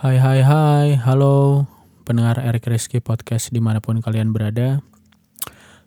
[0.00, 1.68] Hai hai hai, halo
[2.08, 4.80] pendengar Erik Rizky Podcast di mana pun kalian berada.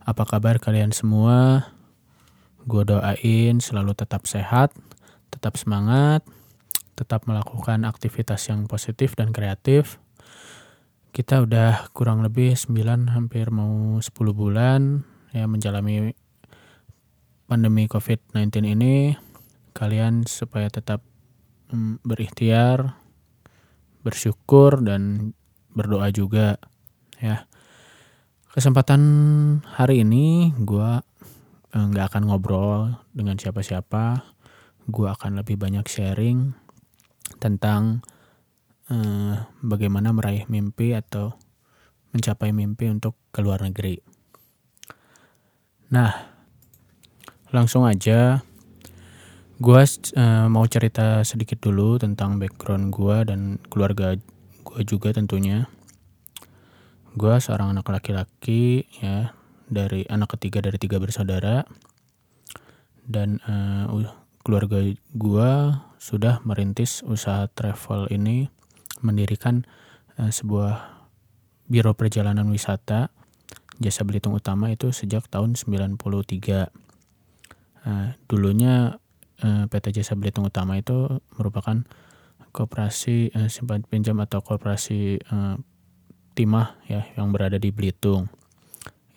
[0.06, 1.66] Apa kabar kalian semua?
[2.70, 4.70] Gue doain selalu tetap sehat,
[5.34, 6.22] tetap semangat,
[6.94, 9.98] tetap melakukan aktivitas yang positif dan kreatif.
[11.10, 15.02] Kita udah kurang lebih 9 hampir mau 10 bulan
[15.34, 16.14] ya menjalani
[17.50, 19.18] pandemi COVID-19 ini.
[19.74, 21.02] Kalian supaya tetap
[21.74, 23.02] mm, berikhtiar,
[24.04, 25.34] bersyukur dan
[25.74, 26.60] berdoa juga
[27.18, 27.48] ya.
[28.54, 29.02] Kesempatan
[29.66, 31.02] hari ini gue
[31.74, 34.22] nggak akan ngobrol dengan siapa-siapa.
[34.86, 36.54] Gue akan lebih banyak sharing
[37.42, 38.06] tentang
[38.94, 41.34] eh, bagaimana meraih mimpi atau
[42.14, 43.98] mencapai mimpi untuk ke luar negeri.
[45.90, 46.14] Nah,
[47.50, 48.46] langsung aja.
[49.64, 53.40] Gue eh, mau cerita sedikit dulu tentang background gue dan
[53.72, 54.20] keluarga
[54.68, 55.72] gue juga tentunya.
[57.16, 59.32] Gue seorang anak laki-laki ya
[59.72, 61.64] dari anak ketiga dari tiga bersaudara
[63.08, 64.84] dan eh, u- keluarga
[65.16, 65.52] gue
[65.96, 68.52] sudah merintis usaha travel ini
[69.00, 69.64] mendirikan
[70.20, 71.08] eh, sebuah
[71.72, 73.16] biro perjalanan wisata
[73.80, 76.68] jasa Belitung Utama itu sejak tahun 93.
[77.84, 79.00] Eh, dulunya
[79.42, 81.82] eh, PT Jasa Belitung Utama itu merupakan
[82.54, 85.56] koperasi eh, simpan pinjam atau koperasi eh,
[86.38, 88.30] timah ya yang berada di Belitung.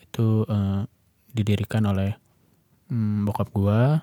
[0.01, 0.89] Itu eh,
[1.37, 2.17] didirikan oleh
[2.89, 4.01] mm, bokap gua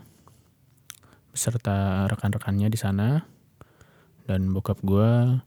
[1.35, 3.27] beserta rekan-rekannya di sana
[4.31, 5.43] dan bokap gua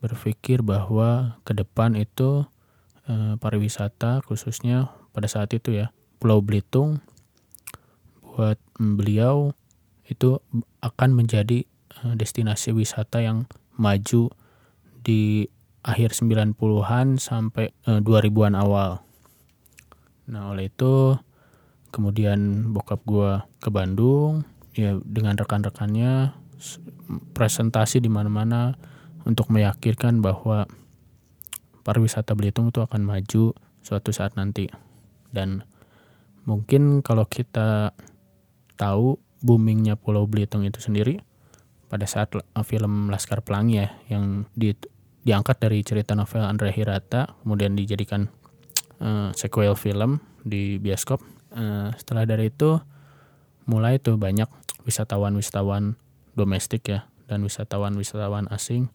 [0.00, 2.46] berpikir bahwa ke depan itu
[3.10, 5.90] eh, pariwisata khususnya pada saat itu ya
[6.22, 7.02] Pulau Belitung
[8.22, 9.52] buat mm, beliau
[10.10, 10.42] itu
[10.82, 11.62] akan menjadi
[12.02, 13.46] eh, destinasi wisata yang
[13.78, 14.34] maju
[15.06, 15.46] di
[15.86, 19.00] akhir 90-an sampai eh, 2000-an awal.
[20.30, 21.16] Nah, oleh itu
[21.94, 24.46] kemudian bokap gua ke Bandung
[24.78, 26.34] ya dengan rekan-rekannya
[27.34, 28.78] presentasi di mana-mana
[29.26, 30.70] untuk meyakinkan bahwa
[31.82, 34.70] pariwisata Belitung itu akan maju suatu saat nanti.
[35.34, 35.64] Dan
[36.44, 37.96] mungkin kalau kita
[38.78, 41.20] tahu boomingnya Pulau Belitung itu sendiri
[41.90, 44.76] pada saat l- film Laskar Pelangi ya yang di,
[45.26, 48.30] diangkat dari cerita novel Andrea Hirata kemudian dijadikan
[49.02, 51.20] eh, sequel film di bioskop.
[51.56, 52.78] Eh, setelah dari itu
[53.66, 54.46] mulai tuh banyak
[54.86, 55.98] wisatawan-wisatawan
[56.38, 58.88] domestik ya dan wisatawan-wisatawan asing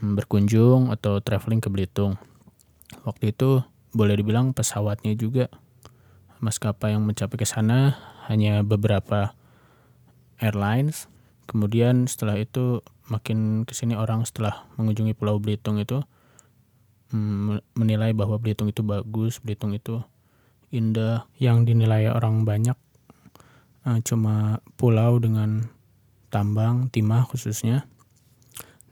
[0.00, 2.20] mm, berkunjung atau traveling ke Belitung.
[3.08, 5.48] Waktu itu boleh dibilang pesawatnya juga
[6.40, 7.96] maskapai yang mencapai ke sana
[8.26, 9.36] hanya beberapa
[10.42, 11.06] airlines.
[11.46, 16.02] Kemudian setelah itu makin ke sini orang setelah mengunjungi Pulau Belitung itu
[17.14, 20.02] mm, menilai bahwa Belitung itu bagus, Belitung itu
[20.74, 21.30] indah.
[21.38, 22.76] Yang dinilai orang banyak
[23.86, 25.70] eh, cuma pulau dengan
[26.32, 27.86] tambang, timah khususnya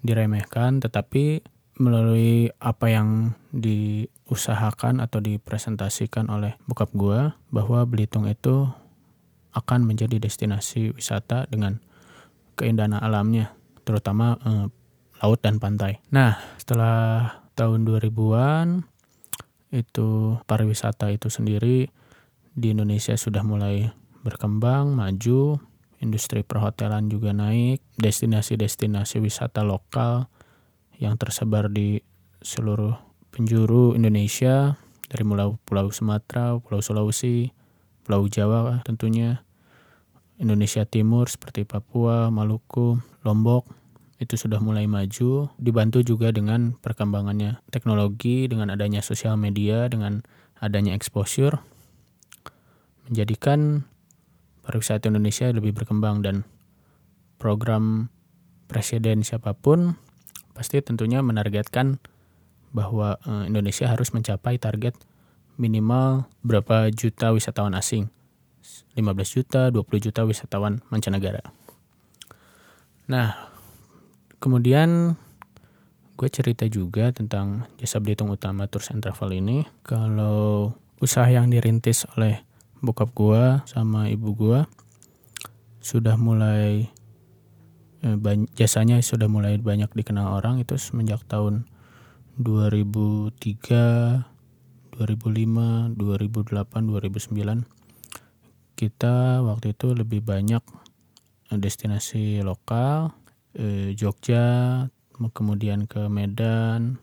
[0.04, 1.44] diremehkan, tetapi
[1.80, 8.68] melalui apa yang diusahakan atau dipresentasikan oleh bokap gua bahwa Belitung itu
[9.54, 11.82] akan menjadi destinasi wisata dengan
[12.54, 14.66] keindahan alamnya, terutama eh,
[15.20, 16.00] laut dan pantai.
[16.12, 18.84] Nah, setelah tahun 2000-an
[19.70, 21.86] itu pariwisata itu sendiri
[22.50, 23.90] di Indonesia sudah mulai
[24.26, 25.60] berkembang, maju,
[26.02, 30.26] industri perhotelan juga naik, destinasi-destinasi wisata lokal
[31.00, 32.00] yang tersebar di
[32.40, 32.96] seluruh
[33.32, 37.52] penjuru Indonesia dari mulai Pulau Sumatera, Pulau Sulawesi,
[38.10, 39.38] Pulau Jawa tentunya,
[40.34, 43.70] Indonesia Timur seperti Papua, Maluku, Lombok
[44.18, 50.26] itu sudah mulai maju, dibantu juga dengan perkembangannya teknologi, dengan adanya sosial media, dengan
[50.58, 51.62] adanya exposure,
[53.06, 53.86] menjadikan
[54.66, 56.42] pariwisata Indonesia lebih berkembang dan
[57.38, 58.10] program
[58.66, 59.94] presiden siapa pun
[60.58, 62.02] pasti tentunya menargetkan
[62.74, 64.98] bahwa eh, Indonesia harus mencapai target
[65.60, 68.08] minimal berapa juta wisatawan asing.
[68.96, 71.44] 15 juta, 20 juta wisatawan mancanegara.
[73.12, 73.52] Nah,
[74.40, 75.20] kemudian
[76.16, 79.68] gue cerita juga tentang jasa Belitung Utama Tours and Travel ini.
[79.84, 82.44] Kalau usaha yang dirintis oleh
[82.80, 84.60] bokap gue sama ibu gue
[85.80, 86.88] sudah mulai
[88.04, 88.16] eh,
[88.56, 91.68] jasanya sudah mulai banyak dikenal orang itu semenjak tahun
[92.40, 94.24] 2003,
[95.00, 97.80] 2005, 2008, 2009
[98.76, 100.60] kita waktu itu lebih banyak
[101.52, 103.16] eh, destinasi lokal
[103.56, 104.84] eh, Jogja
[105.20, 106.96] kemudian ke Medan,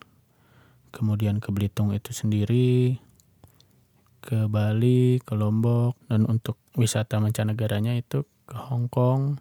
[0.89, 2.97] kemudian ke Belitung itu sendiri,
[4.25, 9.37] ke Bali, ke Lombok, dan untuk wisata mancanegaranya itu ke Hong Kong,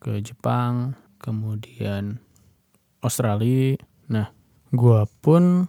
[0.00, 2.24] ke Jepang, kemudian
[3.04, 3.76] Australia.
[4.08, 4.32] Nah,
[4.72, 5.68] gua pun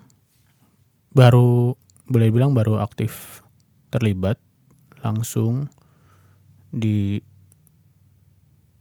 [1.11, 1.75] baru
[2.09, 3.45] boleh bilang baru aktif
[3.93, 4.41] terlibat
[5.05, 5.69] langsung
[6.73, 7.21] di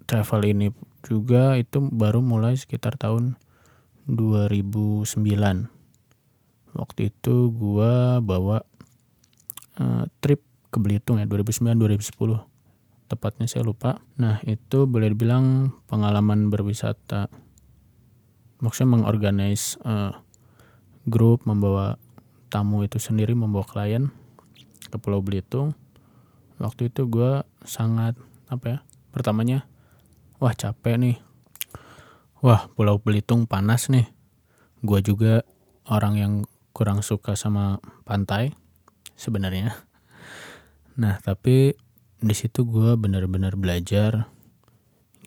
[0.09, 0.73] travel ini
[1.05, 3.37] juga itu baru mulai sekitar tahun
[4.09, 5.05] 2009
[6.73, 8.65] waktu itu gua bawa
[9.77, 12.49] uh, trip ke Belitung ya 2009 2010
[13.09, 14.05] tepatnya saya lupa.
[14.21, 17.33] Nah itu boleh dibilang pengalaman berwisata.
[18.61, 20.13] Maksudnya mengorganize uh,
[21.09, 21.97] grup membawa
[22.49, 24.09] tamu itu sendiri membawa klien
[24.89, 25.77] ke Pulau Belitung.
[26.59, 28.19] Waktu itu gue sangat
[28.49, 28.79] apa ya
[29.13, 29.69] pertamanya
[30.41, 31.17] wah capek nih.
[32.41, 34.09] Wah Pulau Belitung panas nih.
[34.83, 35.45] Gue juga
[35.87, 36.33] orang yang
[36.73, 38.55] kurang suka sama pantai
[39.19, 39.75] sebenarnya.
[40.99, 41.75] Nah tapi
[42.19, 44.27] di situ gue benar-benar belajar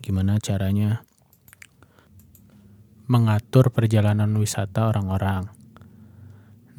[0.02, 1.06] gimana caranya
[3.06, 5.52] mengatur perjalanan wisata orang-orang.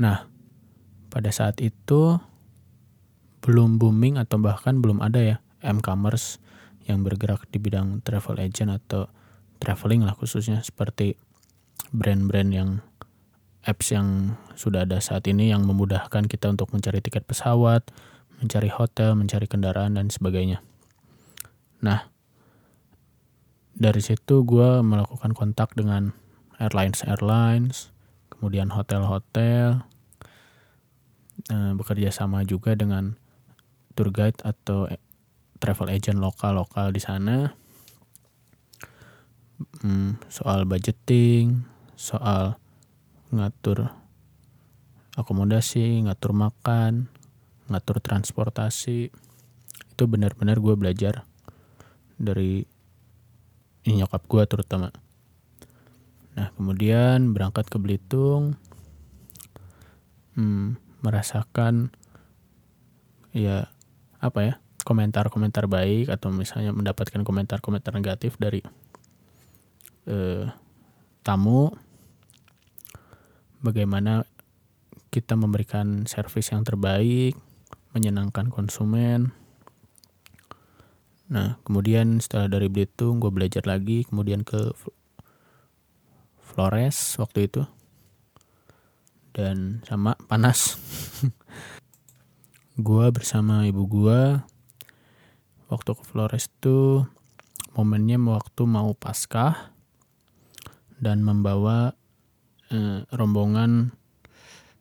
[0.01, 0.32] Nah
[1.13, 2.17] pada saat itu
[3.45, 6.41] belum booming atau bahkan belum ada ya m-commerce
[6.89, 9.13] yang bergerak di bidang travel agent atau
[9.61, 11.13] traveling lah khususnya seperti
[11.93, 12.69] brand-brand yang
[13.63, 17.87] apps yang sudah ada saat ini yang memudahkan kita untuk mencari tiket pesawat,
[18.43, 20.59] mencari hotel, mencari kendaraan dan sebagainya.
[21.79, 22.11] Nah,
[23.71, 26.11] dari situ gue melakukan kontak dengan
[26.59, 27.95] airlines-airlines,
[28.35, 29.87] kemudian hotel-hotel,
[31.49, 33.17] eh, bekerja sama juga dengan
[33.97, 34.87] tour guide atau
[35.63, 37.55] travel agent lokal-lokal di sana.
[39.79, 41.63] Hmm, soal budgeting
[41.95, 42.59] soal
[43.31, 43.95] ngatur
[45.15, 47.07] akomodasi ngatur makan
[47.71, 49.13] ngatur transportasi.
[49.93, 51.23] Itu benar-benar gue belajar
[52.19, 52.65] dari
[53.87, 54.89] nyokap gue terutama.
[56.33, 58.57] Nah kemudian berangkat ke Belitung.
[60.33, 61.91] Hmm, merasakan
[63.35, 63.67] ya
[64.23, 64.53] apa ya
[64.87, 68.63] komentar-komentar baik atau misalnya mendapatkan komentar-komentar negatif dari
[70.07, 70.47] eh,
[71.23, 71.71] tamu
[73.63, 74.27] bagaimana
[75.11, 77.37] kita memberikan servis yang terbaik
[77.95, 79.31] menyenangkan konsumen.
[81.31, 84.75] Nah kemudian setelah dari Belitung gue belajar lagi kemudian ke
[86.43, 87.63] Flores waktu itu
[89.33, 90.77] dan sama panas
[92.87, 94.21] gue bersama ibu gue
[95.73, 97.05] waktu ke Flores itu
[97.73, 99.73] momennya waktu mau paskah
[101.01, 101.97] dan membawa
[102.69, 103.91] eh, rombongan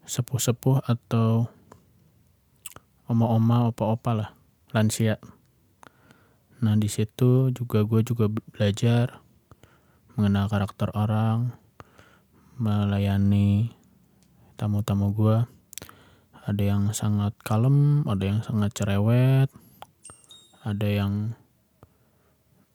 [0.06, 1.48] sepuh-sepuh atau
[3.10, 4.31] oma-oma, opa-opa lah,
[4.72, 5.19] lansia.
[6.62, 9.20] Nah di situ juga gue juga belajar
[10.14, 11.52] mengenal karakter orang,
[12.56, 13.75] melayani
[14.62, 15.43] tamu-tamu gue.
[16.47, 19.50] Ada yang sangat kalem, ada yang sangat cerewet,
[20.62, 21.35] ada yang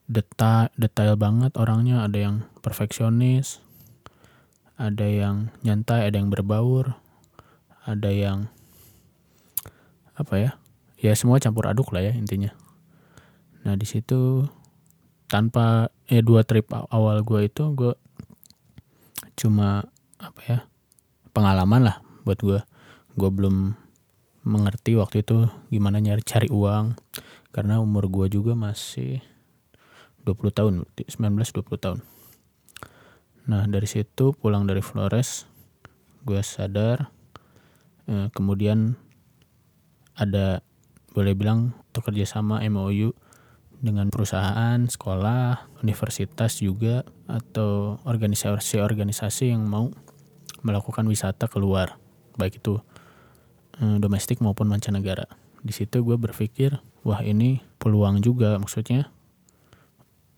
[0.08, 3.60] detail detail banget orangnya ada yang perfeksionis
[4.80, 6.96] ada yang nyantai ada yang berbaur
[7.84, 8.48] ada yang
[10.16, 10.52] apa ya
[10.96, 12.56] ya semua campur aduk lah ya intinya
[13.68, 14.48] nah di situ
[15.28, 17.94] tanpa ya dua trip awal gue itu gue
[19.36, 19.84] cuma
[20.24, 20.60] apa ya
[21.38, 22.58] pengalaman lah buat gue
[23.14, 23.78] gue belum
[24.42, 26.98] mengerti waktu itu gimana nyari cari uang.
[27.54, 29.22] Karena umur gue juga masih
[30.26, 32.00] 20 tahun 19-20 tahun.
[33.46, 35.46] Nah dari situ pulang dari Flores
[36.26, 37.14] gue sadar
[38.10, 38.98] eh, kemudian
[40.18, 40.66] ada
[41.14, 43.14] boleh bilang untuk kerjasama MOU
[43.78, 49.94] dengan perusahaan, sekolah, universitas juga atau organisasi-organisasi yang mau
[50.66, 51.98] melakukan wisata keluar
[52.38, 52.80] baik itu
[53.82, 55.26] eh, domestik maupun mancanegara.
[55.66, 58.56] Di situ gue berpikir wah ini peluang juga.
[58.62, 59.10] Maksudnya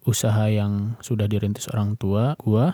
[0.07, 2.71] usaha yang sudah dirintis orang tua gue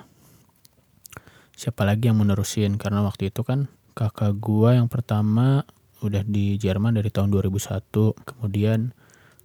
[1.58, 2.78] siapa lagi yang menerusin?
[2.78, 5.66] Karena waktu itu kan kakak gue yang pertama
[6.04, 7.80] udah di Jerman dari tahun 2001
[8.28, 8.92] kemudian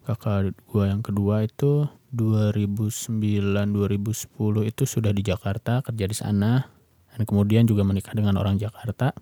[0.04, 6.66] kakak gue yang kedua itu 2009 2010 itu sudah di Jakarta kerja di sana
[7.24, 9.16] kemudian juga menikah dengan orang Jakarta.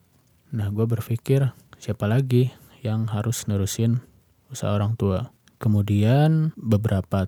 [0.55, 2.51] Nah gue berpikir siapa lagi
[2.83, 4.03] yang harus nerusin
[4.51, 5.31] usaha orang tua.
[5.59, 7.27] Kemudian beberapa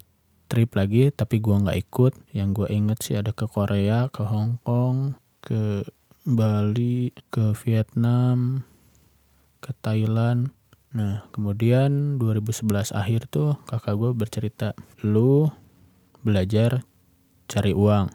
[0.50, 2.12] trip lagi tapi gua nggak ikut.
[2.35, 5.87] Yang gue inget sih ada ke Korea ke Hong Kong ke
[6.27, 8.67] Bali ke Vietnam
[9.62, 10.50] ke Thailand.
[10.91, 14.69] Nah kemudian 2011 akhir tuh kakak gue bercerita
[15.07, 15.50] lu
[16.27, 16.83] belajar
[17.47, 18.11] cari uang.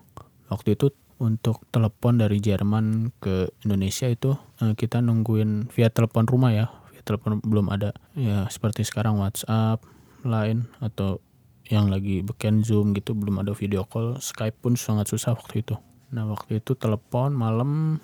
[0.52, 6.52] Waktu itu untuk telepon dari Jerman ke Indonesia itu eh, kita nungguin via telepon rumah
[6.52, 6.68] ya.
[6.92, 7.96] Via telepon belum ada.
[8.16, 9.84] Ya seperti sekarang WhatsApp
[10.26, 11.22] Line atau
[11.70, 14.20] yang lagi beken Zoom gitu belum ada video call.
[14.20, 15.76] Skype pun sangat susah waktu itu.
[16.12, 18.02] Nah waktu itu telepon malam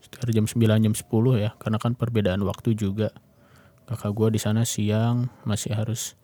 [0.00, 1.04] sekitar jam 9 jam 10
[1.36, 1.50] ya.
[1.60, 3.12] Karena kan perbedaan waktu juga.
[3.84, 6.16] Kakak gue di sana siang masih harus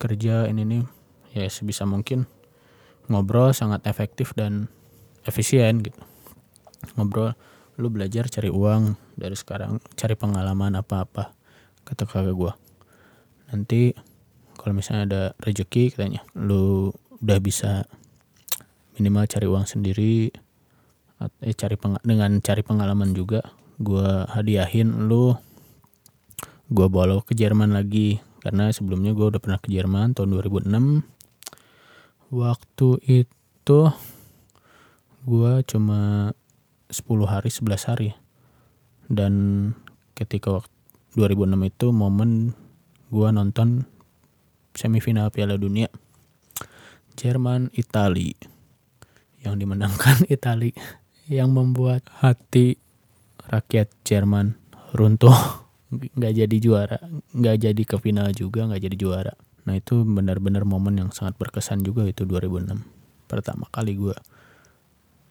[0.00, 0.82] kerja ini nih
[1.36, 2.24] ya sebisa mungkin
[3.10, 4.72] ngobrol sangat efektif dan
[5.28, 6.00] efisien gitu.
[6.96, 7.36] Ngobrol
[7.78, 11.30] lu belajar cari uang dari sekarang cari pengalaman apa-apa
[11.86, 12.52] kata kakak gue
[13.54, 13.94] nanti
[14.58, 16.90] kalau misalnya ada rezeki katanya lu
[17.22, 17.86] udah bisa
[18.98, 20.34] minimal cari uang sendiri
[21.42, 23.42] eh cari peng, dengan cari pengalaman juga
[23.78, 25.38] gue hadiahin lu
[26.68, 28.20] gue bawa ke Jerman lagi.
[28.38, 31.02] Karena sebelumnya gue udah pernah ke Jerman tahun 2006
[32.28, 33.80] waktu itu
[35.28, 36.32] gue cuma
[36.88, 38.08] 10 hari 11 hari.
[39.08, 39.32] Dan
[40.16, 40.72] ketika waktu
[41.20, 42.56] 2006 itu momen
[43.12, 43.84] gue nonton
[44.72, 45.92] semifinal Piala Dunia
[47.20, 48.32] Jerman Itali.
[49.44, 50.72] Yang dimenangkan Itali
[51.28, 52.80] yang membuat hati
[53.44, 54.56] rakyat Jerman
[54.96, 55.36] runtuh.
[55.88, 57.00] Nggak jadi juara
[57.32, 59.32] nggak jadi ke final juga nggak jadi juara.
[59.64, 62.76] Nah itu benar-benar momen yang sangat berkesan juga itu 2006
[63.24, 64.12] pertama kali gue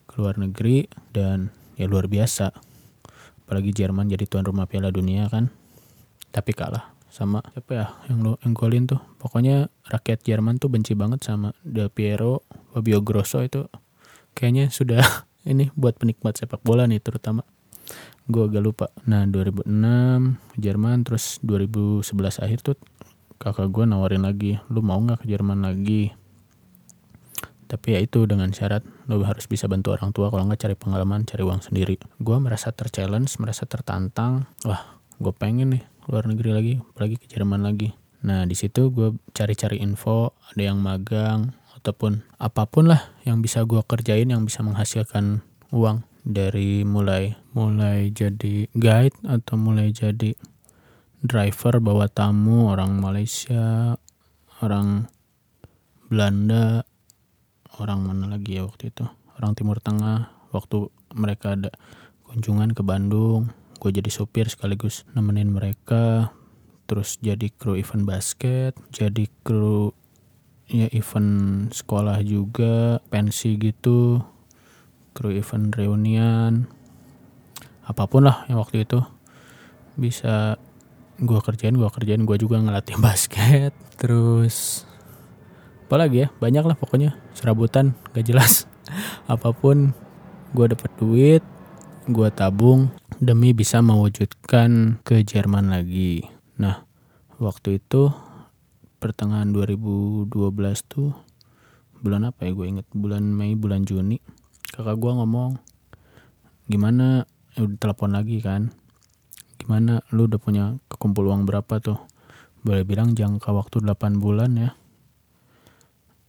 [0.08, 2.52] keluar negeri dan ya luar biasa.
[3.46, 5.54] Apalagi Jerman jadi tuan rumah Piala Dunia kan.
[6.32, 9.00] Tapi kalah sama siapa ya yang lo yang golin tuh?
[9.22, 12.44] Pokoknya rakyat Jerman tuh benci banget sama Del Piero
[12.76, 13.68] Fabio Grosso itu.
[14.36, 15.04] Kayaknya sudah
[15.52, 17.46] ini buat penikmat sepak bola nih terutama.
[18.28, 18.86] Gue agak lupa.
[19.08, 19.70] Nah 2006
[20.60, 22.76] Jerman terus 2011 akhir tuh
[23.38, 26.12] kakak gue nawarin lagi lu mau nggak ke Jerman lagi
[27.68, 28.82] tapi ya itu dengan syarat
[29.12, 30.32] lo harus bisa bantu orang tua.
[30.32, 32.00] Kalau nggak cari pengalaman cari uang sendiri.
[32.18, 34.48] Gue merasa terchallenge merasa tertantang.
[34.64, 37.92] Wah gue pengen nih luar negeri lagi apalagi ke Jerman lagi.
[38.24, 43.62] Nah di situ gue cari-cari info ada yang magang ataupun apa pun lah yang bisa
[43.68, 46.08] gue kerjain yang bisa menghasilkan uang.
[46.28, 50.36] Dari mulai mulai jadi guide atau mulai jadi
[51.24, 53.96] driver bawa tamu orang Malaysia
[54.62, 55.08] orang
[56.08, 56.84] Belanda
[57.80, 59.06] orang mana lagi ya waktu itu?
[59.38, 61.72] Orang Timur Tengah waktu mereka ada
[62.28, 66.34] kunjungan ke Bandung gue jadi supir sekaligus nemenin mereka
[66.90, 69.94] terus jadi kru event basket jadi kru
[70.66, 74.20] ya event sekolah juga pensi gitu
[75.14, 76.66] kru event reunian
[77.88, 79.00] apa pun lah yang waktu itu.
[79.96, 80.60] Bisa
[81.18, 84.86] gue kerjain gue kerjain gue juga ngelatih basket terus
[85.88, 86.30] apa lagi ya?
[86.36, 87.16] Banyak lah pokoknya.
[87.32, 88.68] Serabutan gak jelas.
[89.32, 89.96] Apa pun
[90.52, 91.40] gue dapet duit
[92.08, 96.28] gue tabung demi bisa mewujudkan ke Jerman lagi.
[96.60, 96.84] Nah,
[97.40, 98.12] waktu itu
[99.00, 100.28] pertengahan 2012
[100.88, 101.16] tuh
[102.04, 102.52] bulan apa ya?
[102.52, 104.20] Gue inget bulan Mei bulan Juni.
[104.68, 105.56] Kakak gue ngomong
[106.68, 107.24] gimana?
[107.56, 108.76] Ya udah telepon lagi kan.
[109.56, 110.04] Gimana?
[110.12, 112.00] Lu udah punya kekumpul uang berapa tuh?
[112.60, 114.76] Boleh bilang jangka waktu 8 bulan ya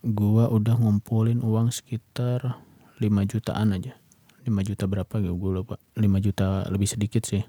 [0.03, 2.63] gua udah ngumpulin uang sekitar
[2.99, 3.95] 5 jutaan aja.
[4.49, 5.77] 5 juta berapa gitu gue lupa.
[5.95, 7.45] 5 juta lebih sedikit sih.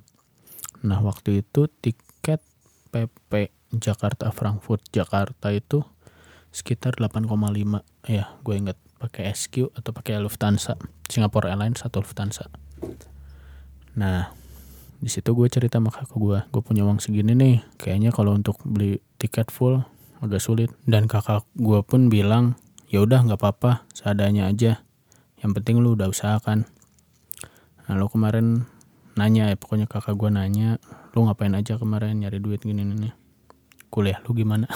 [0.85, 2.43] Nah waktu itu tiket
[2.91, 5.85] PP Jakarta Frankfurt Jakarta itu
[6.49, 7.29] sekitar 8,5
[8.09, 10.75] ya gue inget pakai SQ atau pakai Lufthansa.
[11.09, 12.49] Singapore Airlines atau Lufthansa.
[13.95, 14.33] Nah
[14.99, 17.63] di situ gue cerita sama kakak gue gue punya uang segini nih.
[17.79, 19.81] Kayaknya kalau untuk beli tiket full
[20.23, 20.69] agak sulit.
[20.85, 23.87] Dan kakak gue pun bilang ya udah nggak apa-apa.
[23.91, 24.83] Seadanya aja.
[25.39, 26.67] Yang penting lu udah usahakan.
[27.87, 28.67] Nah lo kemarin
[29.17, 30.79] nanya ya pokoknya kakak gue nanya
[31.11, 33.11] lu ngapain aja kemarin nyari duit gini nih
[33.89, 34.69] kuliah lu gimana?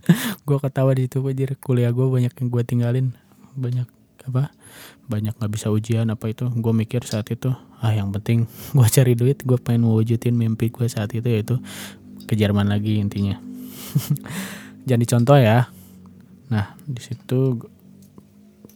[0.46, 3.16] Gue ketawa di situ aja kuliah gue banyak yang gue tinggalin.
[3.56, 3.88] Banyak
[4.28, 4.52] apa
[5.08, 6.52] banyak nggak bisa ujian apa itu.
[6.52, 10.86] Gue mikir saat itu ah yang penting gue cari duit gue pengen mewujudin mimpi gue
[10.90, 11.62] saat itu yaitu
[12.26, 13.38] ke Jerman lagi intinya
[14.88, 15.68] jadi contoh ya.
[16.48, 17.60] Nah di situ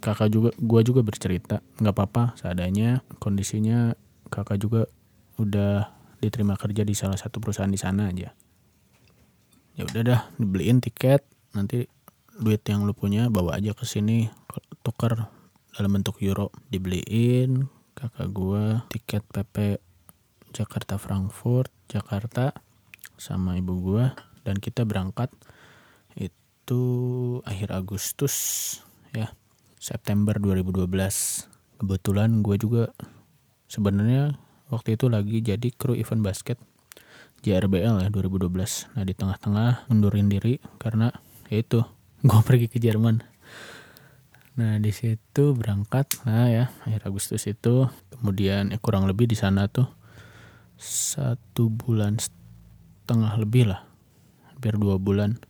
[0.05, 3.97] kakak juga gua juga bercerita nggak apa-apa seadanya kondisinya
[4.29, 4.91] kakak juga
[5.41, 5.89] udah
[6.21, 8.37] diterima kerja di salah satu perusahaan di sana aja.
[9.73, 11.25] Ya udah dah dibeliin tiket
[11.57, 11.89] nanti
[12.37, 14.29] duit yang lu punya bawa aja ke sini
[14.85, 15.33] tukar
[15.73, 16.53] dalam bentuk euro.
[16.69, 17.65] Dibeliin
[17.97, 19.81] kakak gua tiket PP
[20.53, 22.53] Jakarta Frankfurt Jakarta
[23.17, 25.31] sama ibu gua dan kita berangkat
[26.63, 26.83] itu
[27.43, 28.35] akhir Agustus
[29.11, 29.35] ya
[29.83, 30.87] September 2012
[31.83, 32.95] kebetulan gue juga
[33.67, 34.39] sebenarnya
[34.71, 36.63] waktu itu lagi jadi kru event basket
[37.43, 41.11] JRBL ya 2012 nah di tengah-tengah mundurin diri karena
[41.51, 41.83] ya itu
[42.31, 43.27] gue pergi ke Jerman.
[44.53, 47.91] Nah di situ berangkat nah ya akhir Agustus itu.
[48.15, 49.91] Kemudian ya kurang lebih di sana tuh
[50.79, 53.83] satu bulan setengah lebih lah
[54.55, 55.43] hampir dua bulan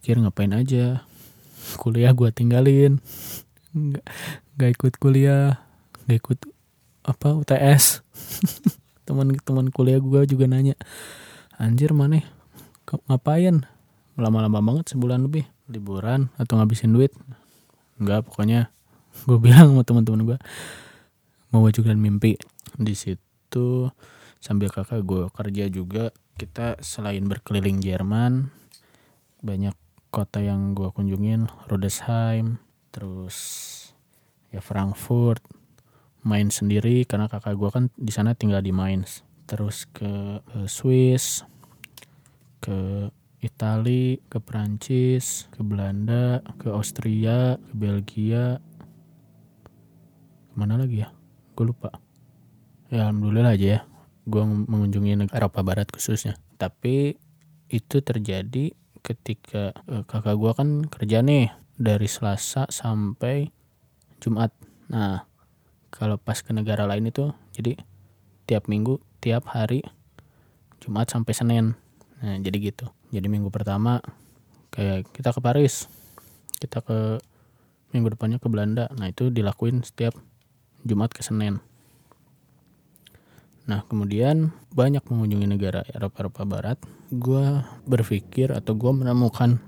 [0.00, 1.04] pikir ngapain aja?
[1.76, 3.04] Kuliah gue tinggalin.
[3.76, 4.04] Nggak
[4.56, 5.60] nggak ikut kuliah
[6.08, 6.38] nggak ikut
[7.06, 8.02] apa UTS
[9.06, 10.74] teman-teman kuliah gue juga nanya
[11.60, 12.24] anjir mana
[13.06, 13.68] ngapain?
[14.16, 15.44] Lama-lama banget sebulan lebih.
[15.70, 17.14] Liburan atau ngabisin duit?
[18.00, 18.72] Nggak pokoknya
[19.28, 20.38] gue bilang sama teman-teman gue
[21.52, 22.40] mau mewujudkan mimpi.
[22.74, 23.90] Di situ itu
[24.38, 28.54] sambil kakak gue kerja juga kita selain berkeliling Jerman
[29.42, 29.74] banyak
[30.10, 32.58] kota yang gue kunjungin Rodesheim
[32.90, 33.36] terus
[34.50, 35.42] ya Frankfurt
[36.26, 39.24] main sendiri karena kakak gue kan di sana tinggal di Mainz.
[39.48, 41.46] Terus ke, ke Swiss
[42.60, 43.08] ke
[43.40, 48.60] Itali ke Prancis ke Belanda ke Austria ke Belgia.
[50.52, 51.08] Mana lagi ya?
[51.56, 51.94] Gue lupa.
[52.92, 53.80] Ya alhamdulillah aja ya
[54.28, 56.36] gue mengunjungi Eropa Barat khususnya.
[56.60, 57.16] Tapi
[57.70, 63.48] itu terjadi ketika uh, kakak gue kan kerja nih dari Selasa sampai
[64.20, 64.52] Jumat.
[64.92, 65.24] Nah
[65.90, 67.76] kalau pas ke negara lain itu jadi
[68.44, 69.80] tiap minggu tiap hari
[70.84, 71.64] Jumat sampai Senin.
[72.20, 72.88] Nah jadi gitu.
[73.10, 74.04] Jadi minggu pertama
[74.70, 75.88] kayak kita ke Paris
[76.60, 77.18] kita ke
[77.96, 78.92] minggu depannya ke Belanda.
[78.94, 80.12] Nah itu dilakuin setiap
[80.84, 81.60] Jumat ke Senin
[83.70, 86.78] Nah kemudian banyak mengunjungi negara Eropa-Eropa Barat,
[87.14, 89.62] gue berpikir atau gue menemukan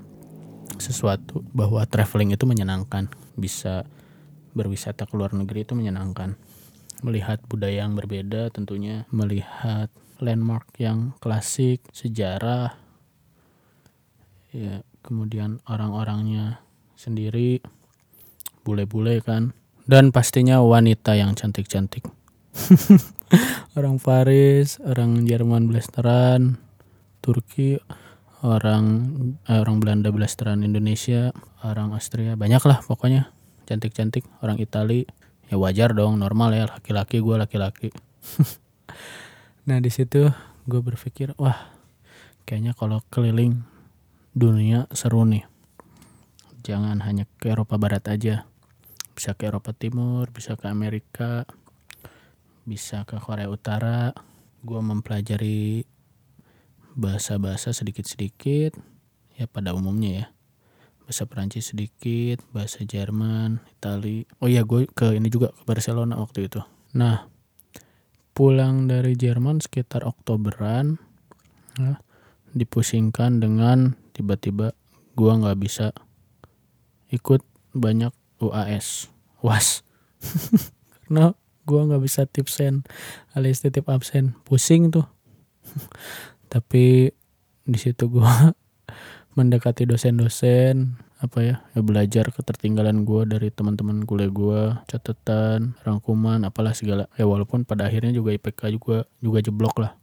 [0.82, 3.06] sesuatu bahwa traveling itu menyenangkan,
[3.38, 3.86] bisa
[4.58, 6.34] berwisata ke luar negeri itu menyenangkan,
[7.06, 9.86] melihat budaya yang berbeda tentunya, melihat
[10.18, 12.74] landmark yang klasik, sejarah,
[14.50, 16.58] ya kemudian orang-orangnya
[16.98, 17.62] sendiri,
[18.66, 19.54] bule-bule kan,
[19.86, 22.02] dan pastinya wanita yang cantik-cantik.
[23.78, 26.60] orang Paris orang Jerman blasteran
[27.22, 27.78] Turki
[28.42, 28.84] orang
[29.46, 31.30] eh, orang Belanda blasteran Indonesia
[31.62, 33.30] orang Austria banyak lah pokoknya.
[33.62, 35.06] Cantik-cantik orang Itali.
[35.46, 37.88] Ya wajar dong normal ya laki-laki gue laki-laki.
[39.62, 40.26] Nah di situ
[40.66, 41.70] gue berpikir wah
[42.42, 43.62] kayaknya kalau keliling
[44.34, 45.46] dunia seru nih.
[46.66, 48.42] Jangan hanya ke Eropa Barat aja.
[49.14, 51.46] Bisa ke Eropa Timur bisa ke Amerika
[52.62, 54.14] bisa ke Korea Utara.
[54.62, 55.82] Gue mempelajari
[56.94, 58.76] bahasa-bahasa sedikit-sedikit
[59.36, 60.26] ya pada umumnya ya.
[61.02, 64.24] Bahasa Perancis sedikit bahasa Jerman Itali.
[64.38, 66.62] Oh iya gue ke ini juga ke Barcelona waktu itu.
[66.94, 67.26] Nah
[68.32, 70.96] pulang dari Jerman sekitar Oktoberan
[71.76, 72.00] ya,
[72.56, 74.72] dipusingkan dengan tiba-tiba
[75.12, 75.92] gue nggak bisa
[77.12, 77.44] ikut
[77.76, 79.10] banyak UAS
[79.46, 79.84] was.
[81.04, 82.82] Karena gue nggak bisa tipsen
[83.34, 84.34] alias titip absen.
[84.42, 85.06] Pusing tuh.
[86.52, 87.08] Tapi
[87.62, 88.32] di situ gue
[89.38, 96.74] mendekati dosen-dosen apa ya, ya belajar ketertinggalan gue dari teman-teman kuliah gue catatan rangkuman apalah
[96.74, 97.06] segala.
[97.14, 99.94] Ya walaupun pada akhirnya juga IPK juga juga jeblok lah.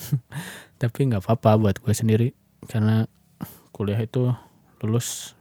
[0.80, 2.28] Tapi nggak apa-apa buat gue sendiri
[2.64, 3.04] karena
[3.76, 4.32] kuliah itu
[4.80, 5.36] lulus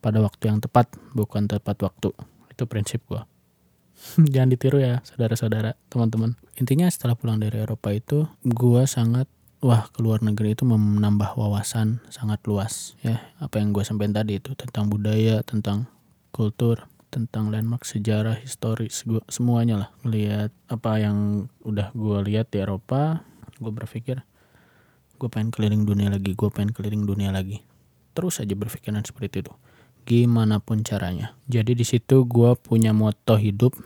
[0.00, 2.16] pada waktu yang tepat bukan tepat waktu.
[2.48, 3.20] Itu prinsip gue
[4.32, 6.36] jangan ditiru ya saudara-saudara teman-teman.
[6.56, 9.28] Intinya setelah pulang dari Eropa itu gue sangat
[9.60, 13.20] wah keluar negeri itu menambah wawasan sangat luas ya.
[13.38, 15.88] Apa yang gue sampaikan tadi itu tentang budaya tentang
[16.32, 19.90] kultur tentang landmark sejarah historis gua semuanya lah.
[20.06, 23.26] Melihat apa yang udah gue lihat di Eropa
[23.60, 24.24] gue berpikir
[25.20, 27.60] gue pengen keliling dunia lagi gue pengen keliling dunia lagi.
[28.16, 29.52] Terus aja berpikiran seperti itu.
[30.08, 31.36] Gimana pun caranya.
[31.46, 33.76] Jadi di situ gue punya moto hidup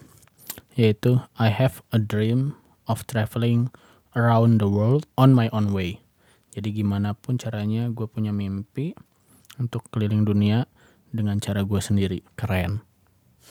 [0.74, 2.58] yaitu I have a dream
[2.90, 3.70] of traveling
[4.18, 6.02] around the world on my own way.
[6.54, 8.94] Jadi gimana pun caranya gue punya mimpi
[9.58, 10.70] untuk keliling dunia
[11.10, 12.22] dengan cara gue sendiri.
[12.38, 12.82] Keren.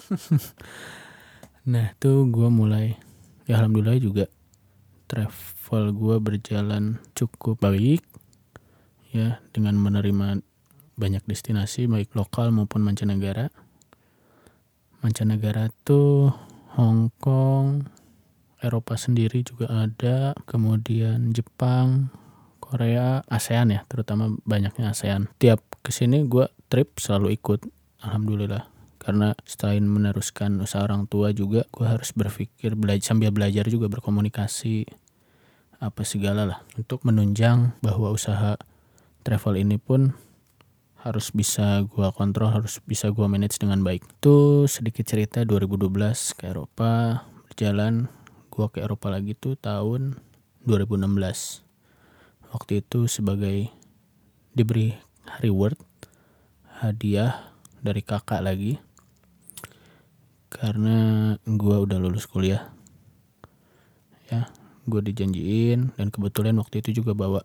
[1.72, 3.00] nah tuh gue mulai
[3.48, 4.26] ya alhamdulillah juga
[5.08, 8.04] travel gue berjalan cukup baik
[9.16, 10.44] ya dengan menerima
[11.00, 13.52] banyak destinasi baik lokal maupun mancanegara.
[15.04, 16.32] Mancanegara tuh
[16.74, 17.86] Hong Kong,
[18.58, 22.10] Eropa sendiri juga ada, kemudian Jepang,
[22.58, 25.30] Korea, ASEAN ya, terutama banyaknya ASEAN.
[25.38, 27.68] Tiap ke sini gue trip selalu ikut,
[28.02, 28.66] alhamdulillah.
[28.98, 34.88] Karena selain meneruskan usaha orang tua juga, gue harus berpikir belajar sambil belajar juga berkomunikasi
[35.84, 38.56] apa segala lah untuk menunjang bahwa usaha
[39.28, 40.16] travel ini pun
[41.04, 44.08] harus bisa gua kontrol, harus bisa gua manage dengan baik.
[44.08, 45.92] Itu sedikit cerita 2012
[46.40, 48.08] ke Eropa, berjalan
[48.48, 50.16] gua ke Eropa lagi tuh tahun
[50.64, 51.60] 2016.
[52.56, 53.68] Waktu itu sebagai
[54.56, 54.96] diberi
[55.44, 55.76] reward
[56.80, 57.52] hadiah
[57.84, 58.80] dari kakak lagi
[60.48, 62.72] karena gua udah lulus kuliah
[64.32, 64.48] ya
[64.84, 67.42] gue dijanjiin dan kebetulan waktu itu juga bawa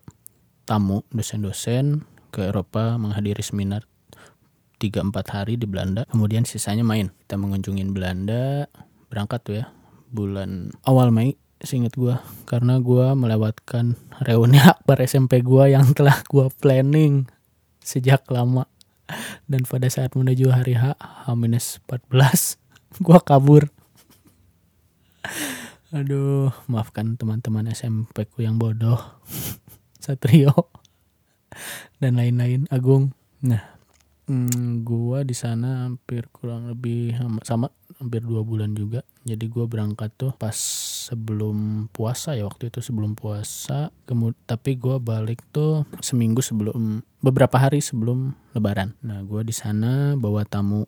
[0.67, 3.85] tamu dosen-dosen ke Eropa menghadiri seminar
[4.79, 6.07] 3-4 hari di Belanda.
[6.07, 7.11] Kemudian sisanya main.
[7.27, 8.65] Kita mengunjungin Belanda
[9.11, 9.65] berangkat tuh ya
[10.09, 12.15] bulan awal Mei seingat gue
[12.47, 17.27] karena gue melewatkan reuni akbar SMP gue yang telah gue planning
[17.83, 18.65] sejak lama.
[19.49, 20.95] Dan pada saat menuju hari H
[21.27, 22.39] H-14
[23.05, 23.67] gue kabur.
[25.89, 29.19] Aduh maafkan teman-teman SMP ku yang bodoh.
[29.99, 30.78] Satrio
[32.01, 33.11] dan lain-lain Agung.
[33.43, 33.79] Nah,
[34.27, 39.01] hmm, gua di sana hampir kurang lebih sama hampir dua bulan juga.
[39.25, 40.55] Jadi gua berangkat tuh pas
[41.09, 43.89] sebelum puasa ya waktu itu sebelum puasa.
[44.05, 48.95] Kemudian tapi gua balik tuh seminggu sebelum beberapa hari sebelum Lebaran.
[49.03, 50.85] Nah, gua di sana bawa tamu.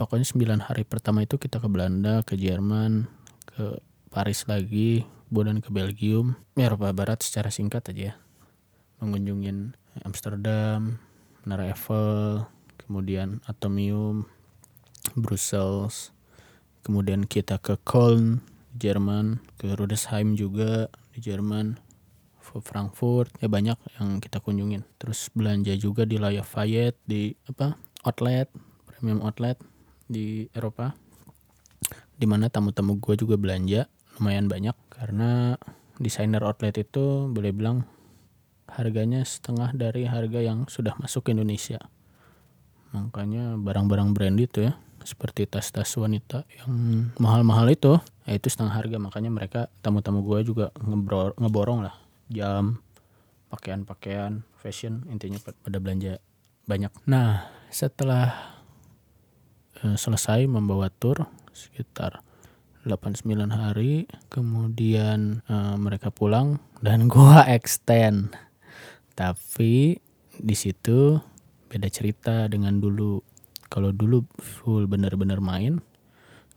[0.00, 3.04] Pokoknya 9 hari pertama itu kita ke Belanda, ke Jerman,
[3.44, 8.14] ke Paris lagi, kemudian ke Belgium, Eropa Barat secara singkat aja ya
[9.00, 9.74] mengunjungin
[10.06, 11.00] Amsterdam,
[11.42, 12.46] Menara Eiffel,
[12.84, 14.28] kemudian Atomium,
[15.16, 16.12] Brussels,
[16.84, 18.44] kemudian kita ke Köln,
[18.76, 21.80] Jerman, ke Rudesheim juga di Jerman,
[22.40, 24.82] Frankfurt, ya banyak yang kita kunjungin.
[24.98, 28.50] Terus belanja juga di Lafayette, di apa outlet,
[28.90, 29.54] premium outlet
[30.10, 30.98] di Eropa,
[32.18, 33.86] di mana tamu-tamu gue juga belanja
[34.18, 35.54] lumayan banyak karena
[36.02, 37.86] desainer outlet itu boleh bilang
[38.76, 41.78] harganya setengah dari harga yang sudah masuk ke Indonesia.
[42.90, 44.74] Makanya barang-barang brand itu ya,
[45.06, 46.70] seperti tas-tas wanita yang
[47.22, 48.96] mahal-mahal itu, ya itu setengah harga.
[48.98, 50.74] Makanya mereka tamu-tamu gue juga
[51.38, 51.94] ngeborong, lah
[52.30, 52.78] jam,
[53.50, 56.22] pakaian-pakaian, fashion intinya pada belanja
[56.70, 56.92] banyak.
[57.10, 58.30] Nah setelah
[59.82, 62.22] eh, selesai membawa tour sekitar
[62.86, 68.32] 8-9 hari kemudian eh, mereka pulang dan gua extend
[69.20, 70.00] tapi
[70.40, 71.20] di situ
[71.68, 73.20] beda cerita dengan dulu.
[73.68, 75.84] Kalau dulu full bener-bener main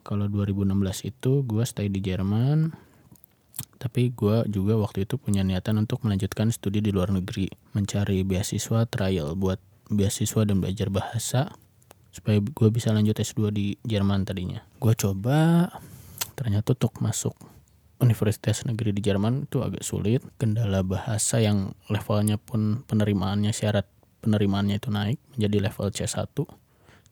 [0.07, 2.71] kalau 2016 itu gue stay di Jerman.
[3.83, 8.87] Tapi gue juga waktu itu punya niatan untuk melanjutkan studi di luar negeri mencari beasiswa
[8.87, 9.59] trial buat
[9.91, 11.51] beasiswa dan belajar bahasa
[12.15, 14.63] supaya gue bisa lanjut S2 di Jerman tadinya.
[14.79, 15.67] Gue coba
[16.39, 17.35] ternyata untuk masuk
[18.03, 20.19] universitas negeri di Jerman itu agak sulit.
[20.35, 23.87] Kendala bahasa yang levelnya pun penerimaannya syarat
[24.23, 26.27] penerimaannya itu naik menjadi level C1.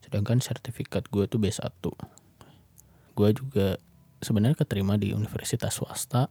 [0.04, 1.68] Sedangkan sertifikat gue tuh B1.
[3.12, 3.80] Gue juga
[4.20, 6.28] sebenarnya keterima di universitas swasta.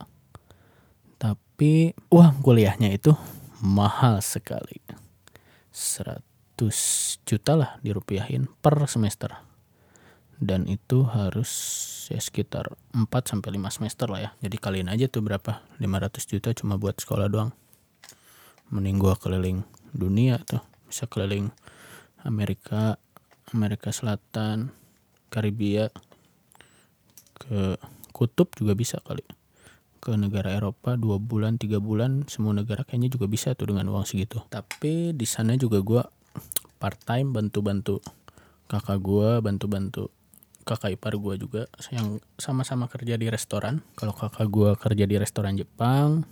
[1.22, 3.14] Tapi uang kuliahnya itu
[3.62, 4.82] mahal sekali.
[5.70, 6.22] 100
[7.26, 9.51] juta lah dirupiahin per semester.
[10.42, 11.54] Dan itu harus
[12.10, 14.30] ya sekitar 4 sampai 5 semester lah ya.
[14.42, 15.62] Jadi kalian aja tuh berapa?
[15.78, 17.54] 500 juta cuma buat sekolah doang.
[18.74, 19.62] Mending gua keliling
[19.94, 20.66] dunia tuh.
[20.90, 21.54] Bisa keliling
[22.26, 22.98] Amerika,
[23.54, 24.74] Amerika Selatan,
[25.30, 25.94] Karibia,
[27.38, 27.78] ke
[28.10, 29.22] kutub juga bisa kali.
[30.02, 34.10] Ke negara Eropa dua bulan, tiga bulan, semua negara kayaknya juga bisa tuh dengan uang
[34.10, 34.42] segitu.
[34.50, 36.04] Tapi di sana juga gua
[36.82, 38.02] part time bantu-bantu
[38.66, 40.10] kakak gua, bantu-bantu
[40.62, 43.82] kakak ipar gue juga yang sama-sama kerja di restoran.
[43.98, 46.24] Kalau kakak gue kerja di restoran Jepang,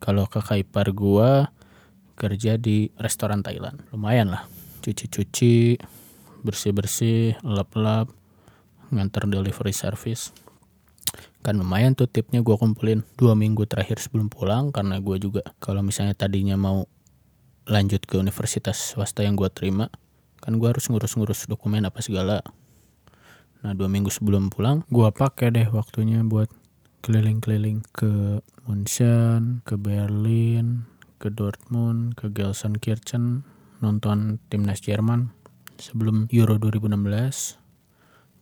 [0.00, 1.46] kalau kakak ipar gue
[2.18, 3.78] kerja di restoran Thailand.
[3.94, 4.44] Lumayan lah,
[4.82, 5.78] cuci-cuci,
[6.42, 8.10] bersih-bersih, lap-lap,
[8.90, 10.34] nganter delivery service.
[11.40, 15.80] Kan lumayan tuh tipnya gue kumpulin dua minggu terakhir sebelum pulang karena gue juga kalau
[15.80, 16.84] misalnya tadinya mau
[17.68, 19.92] lanjut ke universitas swasta yang gue terima
[20.40, 22.40] kan gue harus ngurus-ngurus dokumen apa segala
[23.64, 26.46] Nah dua minggu sebelum pulang, gue pakai deh waktunya buat
[27.02, 30.86] keliling-keliling ke München, ke Berlin,
[31.18, 33.42] ke Dortmund, ke Gelsenkirchen,
[33.82, 35.34] nonton timnas Jerman
[35.78, 37.58] sebelum Euro 2016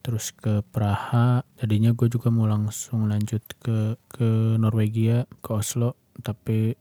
[0.05, 1.42] terus ke Praha.
[1.59, 5.98] Tadinya gue juga mau langsung lanjut ke ke Norwegia ke Oslo.
[6.22, 6.72] Tapi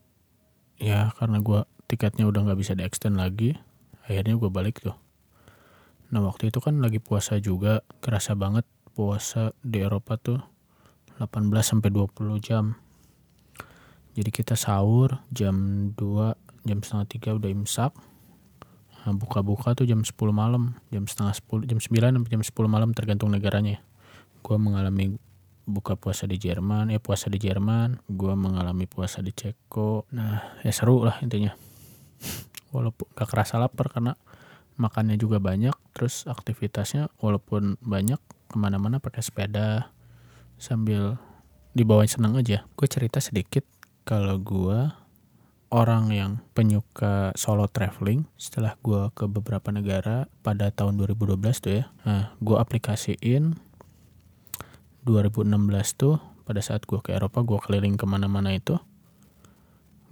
[0.80, 3.54] ya karena gue tiketnya udah nggak bisa di extend lagi
[4.06, 4.94] akhirnya gue balik tuh
[6.10, 8.64] nah waktu itu kan lagi puasa juga kerasa banget
[8.94, 10.40] puasa di Eropa tuh
[11.18, 12.78] 18 sampai 20 jam
[14.16, 17.92] jadi kita sahur jam 2 jam setengah tiga udah imsak
[19.06, 22.90] Nah, buka-buka tuh jam 10 malam, jam setengah 10, jam 9 sampai jam 10 malam
[22.90, 23.78] tergantung negaranya.
[24.42, 25.14] Gua mengalami
[25.62, 30.10] buka puasa di Jerman, ya puasa di Jerman, gua mengalami puasa di Ceko.
[30.10, 31.54] Nah, ya seru lah intinya.
[32.74, 34.18] Walaupun gak kerasa lapar karena
[34.76, 39.92] makannya juga banyak, terus aktivitasnya walaupun banyak ke mana-mana pakai sepeda
[40.56, 41.20] sambil
[41.76, 42.64] dibawain seneng aja.
[42.76, 43.64] Gue cerita sedikit
[44.06, 45.06] kalau gua
[45.74, 51.84] orang yang penyuka solo traveling setelah gue ke beberapa negara pada tahun 2012 tuh ya
[52.06, 53.58] nah gue aplikasiin
[55.06, 55.46] 2016
[55.98, 58.78] tuh pada saat gue ke Eropa gue keliling ke mana-mana itu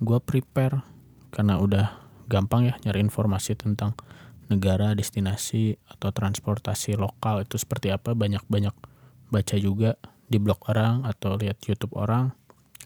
[0.03, 0.83] gue prepare
[1.31, 3.95] karena udah gampang ya nyari informasi tentang
[4.49, 8.75] negara destinasi atau transportasi lokal itu seperti apa banyak-banyak
[9.33, 9.97] baca juga
[10.29, 12.33] di blog orang atau lihat YouTube orang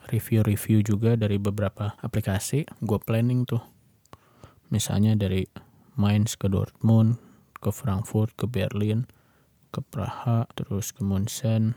[0.08, 2.64] review-review juga dari beberapa aplikasi.
[2.80, 3.62] Gue planning tuh
[4.72, 5.44] misalnya dari
[5.98, 7.18] Mainz ke Dortmund
[7.58, 9.08] ke Frankfurt ke Berlin
[9.74, 11.74] ke Praha terus ke Munchen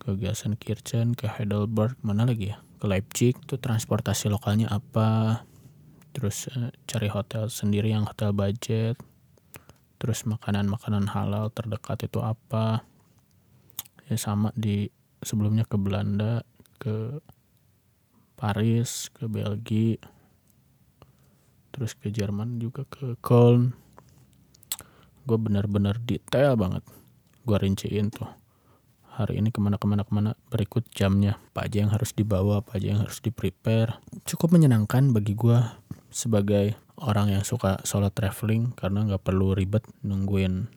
[0.00, 2.58] ke Gelsenkirchen ke Heidelberg mana lagi ya?
[2.80, 5.44] Ke Leipzig tuh transportasi lokalnya apa
[6.10, 8.98] terus uh, cari hotel sendiri yang hotel budget.
[10.00, 12.82] Terus makanan-makanan halal terdekat itu apa.
[14.08, 14.88] Ya sama di
[15.20, 16.42] sebelumnya ke Belanda
[16.80, 17.20] ke
[18.40, 20.00] Paris ke Belgia
[21.70, 23.72] terus ke Jerman juga ke Köln.
[25.24, 26.82] Gue benar-benar detail banget.
[27.46, 28.28] Gue rinciin tuh.
[29.14, 31.38] Hari ini ke mana ke mana ke mana berikut jamnya.
[31.52, 34.02] Apa aja yang harus dibawa apa aja yang harus di prepare.
[34.26, 35.60] Cukup menyenangkan bagi gue
[36.10, 40.68] sebagai orang yang suka solo traveling karena nggak perlu ribet nungguin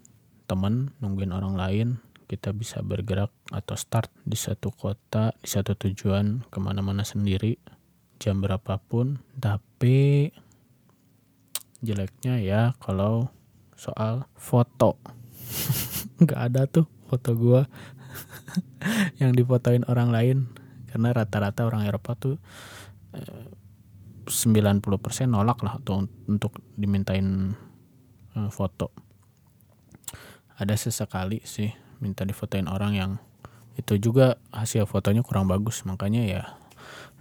[0.47, 1.87] teman nungguin orang lain
[2.33, 7.61] kita bisa bergerak atau start di satu kota, di satu tujuan ke mana-mana sendiri,
[8.17, 9.21] jam berapapun.
[9.37, 10.31] Tapi
[11.85, 13.29] jeleknya ya kalau
[13.77, 14.97] soal foto.
[16.23, 17.61] nggak ada tuh foto gua
[19.21, 20.37] yang difotoin orang lain
[20.89, 22.37] karena rata-rata orang Eropa tuh
[24.27, 24.83] 90%
[25.23, 27.55] eh, nolak lah tuh untuk dimintain
[28.35, 28.91] eh, foto.
[30.57, 31.71] Ada sesekali sih
[32.03, 33.11] minta difotoin orang yang
[33.73, 35.81] itu juga hasil fotonya kurang bagus.
[35.87, 36.43] Makanya ya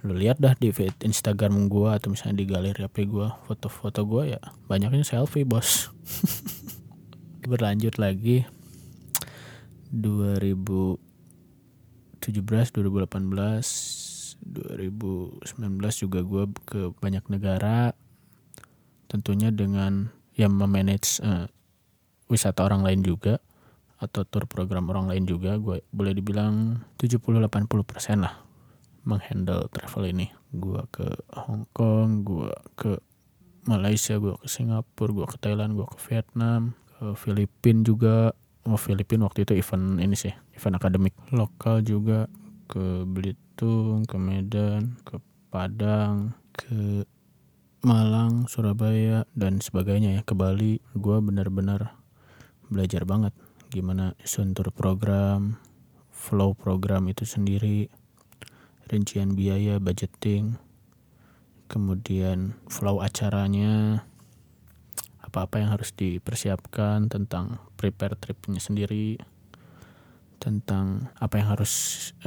[0.03, 4.27] lu lihat dah di feed Instagram gua atau misalnya di galeri HP gua foto-foto gua
[4.27, 5.89] ya banyaknya selfie bos.
[7.49, 8.43] Berlanjut lagi.
[9.93, 10.97] 2017
[12.25, 14.02] 2018
[14.43, 15.47] 2019
[16.03, 17.95] juga gua ke banyak negara
[19.07, 21.45] tentunya dengan yang memanage uh,
[22.27, 23.37] wisata orang lain juga
[24.01, 28.35] atau tour program orang lain juga gue boleh dibilang 70-80% lah
[29.07, 30.27] menghandle travel ini.
[30.51, 31.07] Gue ke
[31.45, 32.99] Hong Kong gue ke
[33.63, 38.15] Malaysia gue ke Singapura gue ke Thailand gue ke Vietnam ke Filipina juga.
[38.63, 42.27] Oh Filipina waktu itu event ini sih event akademik lokal juga
[42.67, 45.21] ke Belitung ke Medan ke
[45.53, 47.05] Padang ke
[47.83, 50.79] Malang Surabaya dan sebagainya ya ke Bali.
[50.95, 51.99] Gue benar-benar
[52.71, 53.35] belajar banget
[53.73, 55.59] gimana suntur program,
[56.13, 57.89] flow program itu sendiri,
[58.87, 60.61] rincian biaya, budgeting,
[61.67, 64.05] kemudian flow acaranya,
[65.19, 69.17] apa-apa yang harus dipersiapkan tentang prepare tripnya sendiri,
[70.43, 71.71] tentang apa yang harus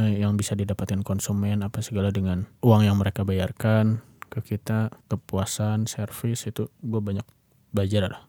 [0.00, 4.00] eh, yang bisa didapatkan konsumen, apa segala dengan uang yang mereka bayarkan
[4.33, 7.29] ke kita, kepuasan, servis itu gue banyak
[7.76, 8.24] belajar lah.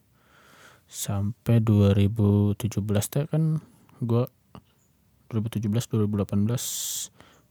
[0.91, 2.67] Sampai 2017
[3.08, 3.63] teh kan
[4.04, 4.23] gue
[5.32, 6.36] 2017 2018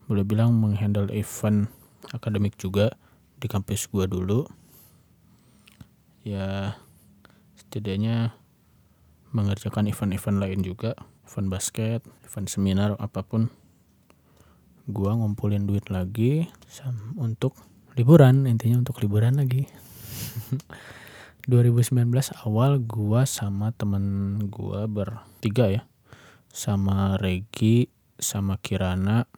[0.07, 1.72] boleh bilang menghandle event
[2.12, 2.92] akademik juga
[3.40, 4.44] di kampus gue dulu.
[6.20, 6.77] Ya
[7.57, 8.37] setidaknya
[9.37, 10.96] mengerjakan event-event lain juga.
[11.29, 13.53] Event basket event seminar apa pun.
[14.88, 16.49] Gue ngumpulin duit lagi
[17.20, 17.53] untuk
[18.01, 18.49] liburan.
[18.49, 19.68] Intinya untuk liburan lagi.
[21.46, 22.11] 2019
[22.42, 25.83] awal gua sama temen gua bertiga ya.
[26.51, 27.87] Sama Regi
[28.18, 29.29] sama Kirana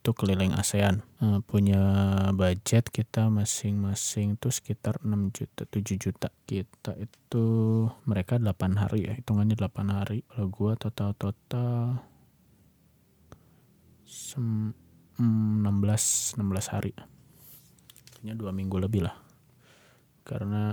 [0.00, 1.04] itu keliling ASEAN.
[1.20, 1.76] Uh, punya
[2.32, 6.32] budget kita masing-masing tuh sekitar 6 juta 7 juta.
[6.48, 7.44] Kita itu
[8.08, 10.24] mereka 8 hari ya hitungannya 8 hari.
[10.24, 12.00] Kalau gua total-total
[14.00, 16.96] 16 16 hari.
[18.08, 19.20] Artinya dua minggu lebih lah.
[20.24, 20.72] Karena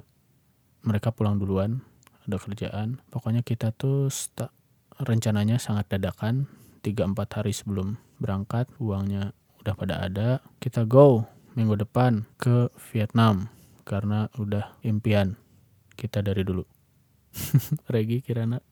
[0.88, 1.84] mereka pulang duluan
[2.24, 3.04] ada kerjaan.
[3.12, 4.08] Pokoknya kita tuh
[5.04, 6.48] rencananya sangat dadakan
[6.88, 11.28] 3-4 hari sebelum berangkat uangnya udah pada ada kita go
[11.60, 13.52] minggu depan ke Vietnam
[13.84, 15.36] karena udah impian
[16.00, 16.63] kita dari dulu.
[17.93, 18.63] Regi Kirana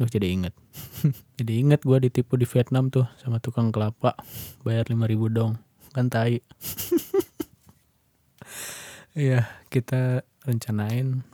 [0.00, 0.56] Duh jadi inget
[1.38, 4.16] Jadi inget gue ditipu di Vietnam tuh Sama tukang kelapa
[4.64, 5.60] Bayar 5000 dong.
[5.92, 6.40] Kan tai.
[9.10, 11.26] Iya kita rencanain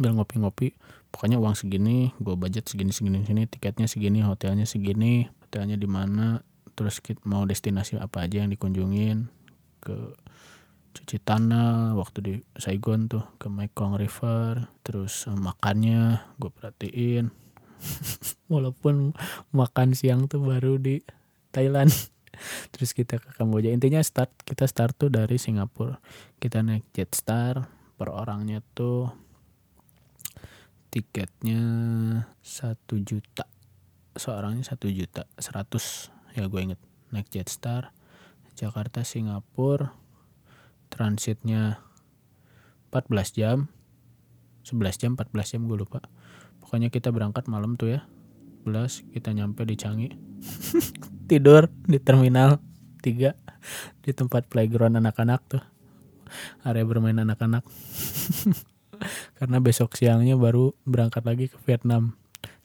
[0.00, 0.72] Biar ngopi-ngopi
[1.14, 6.42] Pokoknya uang segini Gue budget segini-segini sini Tiketnya segini Hotelnya segini Hotelnya di mana
[6.74, 9.30] terus kita mau destinasi apa aja yang dikunjungin
[9.78, 9.94] ke
[10.94, 17.30] cuci tanah waktu di Saigon tuh ke Mekong River terus uh, makannya gue perhatiin.
[18.52, 19.14] Walaupun
[19.50, 21.02] makan siang tuh baru di
[21.50, 21.90] Thailand.
[22.74, 23.70] Terus kita ke Kamboja.
[23.70, 26.00] Intinya start kita start tuh dari Singapura.
[26.40, 27.62] Kita naik Jetstar
[27.94, 29.06] per orangnya tuh
[30.94, 31.62] tiketnya
[32.38, 33.50] satu juta.
[34.14, 36.14] Seorangnya satu juta seratus.
[36.38, 36.78] Ya gue inget.
[37.10, 37.90] Naik Jetstar
[38.54, 39.90] Jakarta Singapura.
[40.94, 41.82] Transitnya
[42.94, 43.66] 14 jam.
[44.62, 45.98] 11 jam 14 jam gue lupa.
[46.62, 48.06] Pokoknya kita berangkat malam tuh ya.
[48.62, 50.16] 11 kita nyampe di Canggih
[51.30, 52.64] tidur di terminal
[53.04, 53.34] 3
[54.00, 55.64] di tempat playground anak-anak tuh.
[56.62, 57.66] Area bermain anak-anak
[59.38, 62.16] karena besok siangnya baru berangkat lagi ke Vietnam.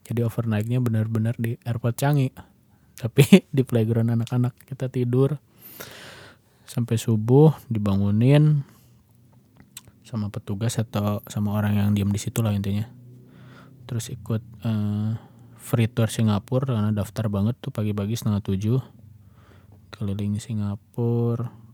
[0.10, 2.34] Jadi overnightnya benar-benar di airport Canggih
[3.00, 3.24] tapi
[3.56, 4.54] di playground anak-anak.
[4.68, 5.40] Kita tidur.
[6.68, 8.62] Sampai subuh dibangunin.
[10.04, 12.90] Sama petugas atau sama orang yang diam di situ lah intinya.
[13.86, 15.18] Terus ikut uh,
[15.58, 18.80] free tour Singapura karena daftar banget tuh pagi-pagi setengah tujuh.
[19.90, 21.69] Keliling Singapura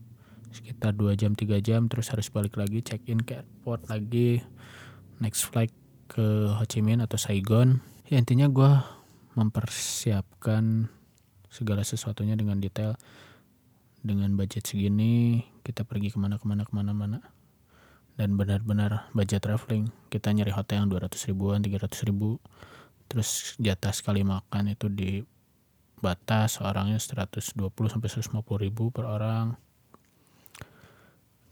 [0.56, 4.40] sekitar 2 jam 3 jam terus harus balik lagi check in ke airport lagi.
[5.20, 5.72] Next flight
[6.08, 7.84] ke Ho Chi Minh atau Saigon.
[8.08, 8.72] Ya intinya gue
[9.36, 10.88] mempersiapkan
[11.52, 12.96] segala sesuatunya dengan detail
[14.00, 15.44] dengan budget segini.
[15.60, 17.20] Kita pergi ke mana ke mana ke mana mana
[18.16, 19.92] dan benar-benar budget traveling.
[20.08, 22.40] Kita nyari hotel yang 200 ribuan 300 ribu.
[23.06, 25.20] Terus jatah sekali makan itu di
[26.00, 27.56] batas orangnya 120
[27.88, 29.65] sampai 150 ribu per orang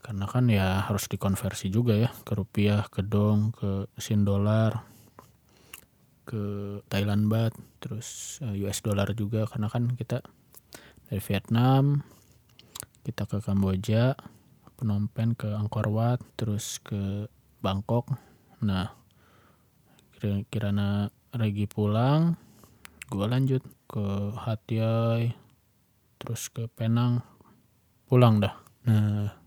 [0.05, 4.85] karena kan ya harus dikonversi juga ya ke rupiah ke dong ke sin dolar
[6.29, 6.41] ke
[6.89, 9.49] Thailand baht terus eh, US dollar juga.
[9.49, 10.21] Karena kan kita
[11.09, 12.05] dari Vietnam
[13.01, 14.13] kita ke Kamboja
[14.77, 17.29] Phnom ke Angkor Wat terus ke
[17.65, 18.13] Bangkok.
[18.61, 18.93] Nah
[20.17, 20.69] kira-kira
[21.33, 22.37] Regi pulang
[23.09, 25.33] gue lanjut ke Hatiai
[26.21, 27.21] terus ke Penang.
[28.05, 28.53] Pulang dah.
[28.85, 29.44] Nah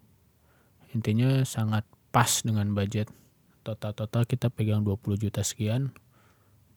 [0.93, 3.13] intinya sangat pas dengan budget.
[3.65, 5.93] Total-total kita pegang 20 juta sekian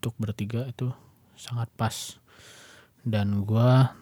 [0.02, 0.92] untuk bertiga itu
[1.40, 2.20] sangat pas.
[3.02, 3.96] Dan gua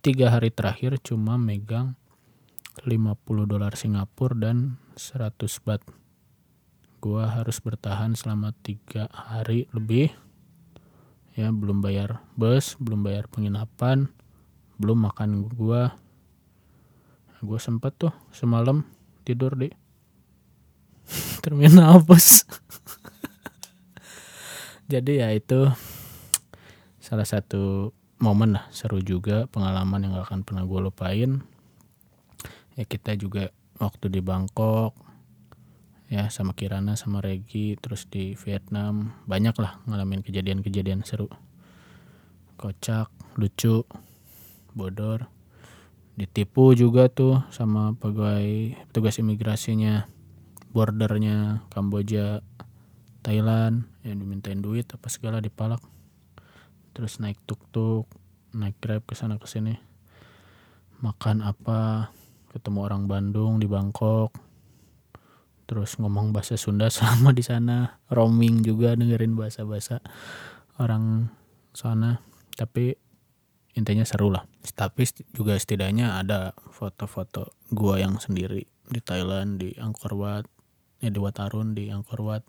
[0.00, 1.98] tiga hari terakhir cuma megang
[2.84, 5.82] 50 dolar Singapura dan 100 bat
[7.02, 10.14] gua harus bertahan selama tiga hari lebih.
[11.36, 14.08] Ya belum bayar bus belum bayar penginapan
[14.80, 15.96] belum makan gua
[17.46, 18.82] gua sempet tuh semalam
[19.22, 19.70] tidur di
[21.44, 22.42] terminal bus.
[24.92, 25.66] Jadi ya itu
[27.02, 27.90] salah satu
[28.22, 31.30] momen lah seru juga pengalaman yang gak akan pernah gue lupain.
[32.78, 33.50] Ya kita juga
[33.82, 34.94] waktu di Bangkok
[36.06, 41.26] ya sama Kirana sama Regi terus di Vietnam banyak lah ngalamin kejadian-kejadian seru.
[42.56, 43.84] Kocak lucu
[44.72, 45.28] bodor
[46.16, 50.08] ditipu juga tuh sama pegawai tugas imigrasinya
[50.72, 52.40] bordernya Kamboja
[53.20, 55.84] Thailand yang dimintain duit apa segala dipalak.
[56.96, 58.08] Terus naik tuk-tuk
[58.56, 59.76] naik grab ke sana ke sini.
[61.04, 62.08] Makan apa
[62.56, 64.32] ketemu orang Bandung di Bangkok.
[65.68, 68.00] Terus ngomong bahasa Sunda selama di sana.
[68.08, 70.00] Roaming juga dengerin bahasa-bahasa
[70.80, 71.28] orang
[71.76, 72.24] sana.
[72.56, 72.96] Tapi
[73.76, 74.48] intinya seru lah.
[74.74, 75.04] Tapi
[75.36, 80.46] juga setidaknya ada foto-foto gua yang sendiri di Thailand di Angkor Wat
[81.04, 82.44] ya di Wat Arun di Angkor Wat.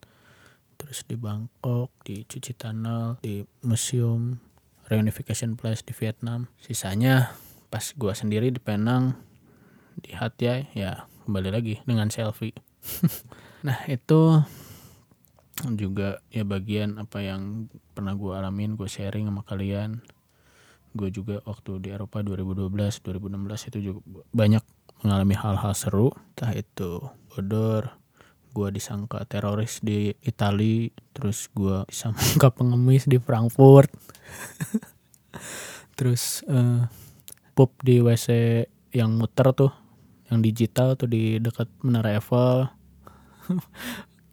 [0.78, 4.38] Terus di Bangkok di Cuci Tunnel di Museum
[4.88, 6.48] Reunification Place di Vietnam.
[6.62, 7.36] Sisanya
[7.68, 9.20] pas gue sendiri di Penang
[10.00, 12.56] di Hatyai ya kembali lagi dengan selfie.
[13.58, 14.38] Nah itu
[15.74, 17.66] juga ya bagian apa yang
[17.98, 20.06] pernah gue alamin gue sharing sama kalian
[20.98, 24.00] gue juga waktu di Eropa 2012 2016 itu juga
[24.34, 24.64] banyak
[25.06, 26.10] mengalami hal-hal seru.
[26.34, 27.94] Entah itu bodor
[28.58, 33.94] gue disangka teroris di Italia terus gue disangka pengemis di Frankfurt.
[35.98, 36.90] Terus uh,
[37.54, 38.66] pup di WC
[38.98, 39.70] yang muter tuh
[40.34, 42.74] yang digital tuh di dekat menara Eiffel.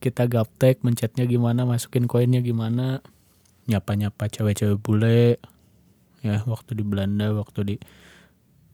[0.02, 3.04] Kita gaptek mencetnya gimana masukin koinnya gimana.
[3.64, 5.40] Nyapa-nyapa cewek-cewek bule
[6.24, 7.76] ya waktu di Belanda waktu di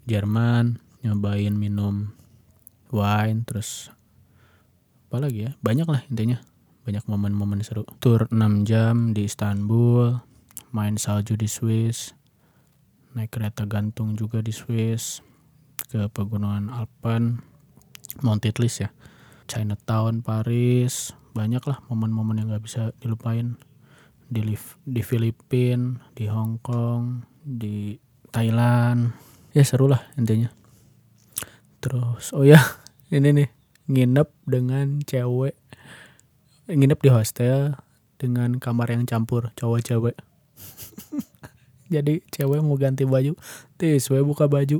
[0.06, 2.14] Jerman nyobain minum
[2.94, 3.90] wine terus
[5.10, 6.38] apa lagi ya banyak lah intinya.
[6.80, 7.84] Banyak momen-momen seru.
[8.00, 10.16] Tur 6 jam di Istanbul
[10.70, 12.14] main salju di Swiss
[13.10, 15.18] naik kereta gantung juga di Swiss
[15.90, 17.42] ke pegunungan Alpen
[18.22, 18.90] Mount Titlis ya.
[19.50, 23.58] Chinatown Paris banyak lah momen-momen yang gak bisa dilupain.
[24.30, 24.46] Di
[24.86, 27.98] di Filipina di Hong Kong di
[28.30, 29.10] Thailand.
[29.50, 30.54] Ya seru lah intinya.
[31.82, 32.62] Terus oh ya
[33.14, 33.48] ini nih
[33.90, 35.58] nginep dengan cewek.
[36.70, 37.74] Nginep di hostel
[38.14, 40.16] dengan kamar yang campur cowok cewek.
[41.94, 43.34] Jadi cewek mau ganti baju
[43.74, 44.78] tis gue buka baju.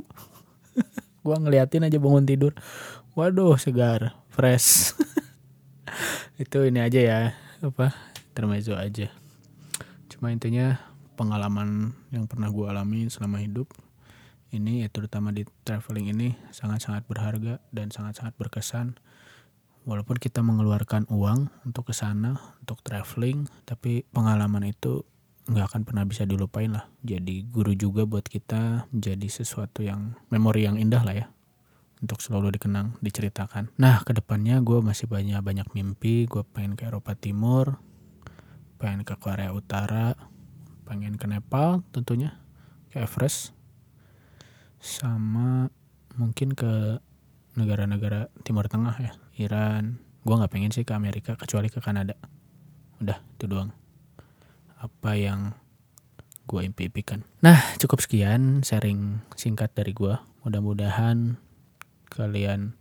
[1.25, 2.55] Gua ngeliatin aja bangun tidur.
[3.13, 4.95] Waduh segar fresh.
[6.39, 7.19] Itu ini aja ya
[7.59, 7.91] apa
[8.31, 9.11] termezo aja.
[10.07, 10.90] Cuma intinya
[11.21, 13.69] pengalaman yang pernah gue alami selama hidup
[14.51, 18.99] ini ya terutama di traveling ini sangat-sangat berharga dan sangat-sangat berkesan.
[19.87, 25.07] Walaupun kita mengeluarkan uang untuk ke sana untuk traveling tapi pengalaman itu
[25.49, 26.85] nggak akan pernah bisa dilupain lah.
[27.01, 31.27] Jadi guru juga buat kita menjadi sesuatu yang memori yang indah lah ya
[32.03, 33.71] untuk selalu dikenang diceritakan.
[33.79, 37.79] Nah ke depannya gue masih banyak banyak mimpi gue pengen ke Eropa Timur
[38.81, 40.17] pengen ke Korea Utara
[40.91, 42.35] pengen ke Nepal tentunya
[42.91, 43.55] ke Everest
[44.83, 45.71] sama
[46.19, 46.99] mungkin ke
[47.55, 50.03] negara-negara Timur Tengah ya Iran.
[50.27, 52.19] Gue nggak pengen sih ke Amerika kecuali ke Kanada.
[52.99, 53.71] Udah itu doang.
[54.83, 55.55] Apa yang
[56.43, 57.23] gue impikan.
[57.39, 61.39] Nah cukup sekian sharing singkat dari gue mudah-mudahan
[62.11, 62.75] kalian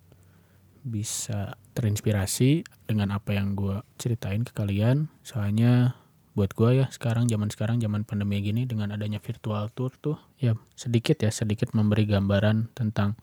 [0.82, 5.06] bisa terinspirasi dengan apa yang gue ceritain ke kalian.
[5.22, 5.94] Soalnya
[6.38, 10.54] buat gue ya sekarang zaman sekarang zaman pandemi gini dengan adanya virtual tour tuh ya
[10.78, 13.18] sedikit ya sedikit memberi gambaran tentang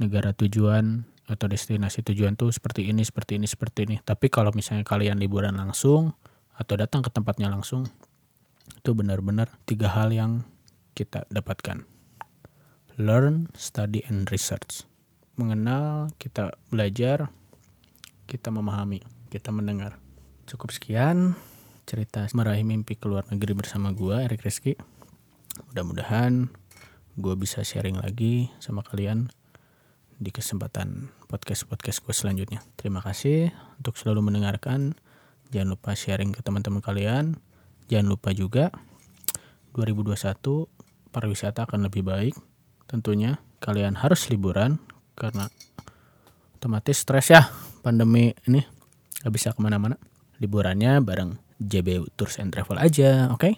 [0.00, 3.96] negara tujuan atau destinasi tujuan tuh seperti ini seperti ini seperti ini.
[3.98, 6.14] Tapi kalau misalnya kalian liburan langsung
[6.54, 7.84] atau datang ke tempatnya langsung
[8.72, 10.46] itu benar-benar tiga hal yang
[10.94, 11.84] kita dapatkan.
[12.96, 14.88] Learn study and research.
[15.36, 17.28] Mengenal kita belajar
[18.30, 20.00] kita memahami kita mendengar.
[20.46, 21.34] Cukup sekian
[21.86, 24.74] cerita meraih mimpi keluar negeri bersama gue Erik Rizky.
[25.70, 26.50] Mudah-mudahan
[27.14, 29.30] gue bisa sharing lagi sama kalian
[30.18, 32.58] di kesempatan podcast-podcast gue selanjutnya.
[32.74, 34.98] Terima kasih untuk selalu mendengarkan.
[35.54, 37.38] Jangan lupa sharing ke teman-teman kalian.
[37.86, 38.74] Jangan lupa juga
[39.78, 40.42] 2021
[41.14, 42.34] pariwisata akan lebih baik.
[42.90, 44.82] Tentunya kalian harus liburan
[45.14, 45.46] karena
[46.58, 47.46] otomatis stres ya.
[47.86, 48.58] Pandemi ini
[49.22, 49.94] gak bisa ke mana-mana.
[50.42, 53.40] Liburannya bareng JB Tours and Travel aja, oke?
[53.40, 53.54] Okay?